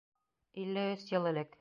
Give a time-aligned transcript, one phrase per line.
[0.63, 1.49] Илле өс йыл элек!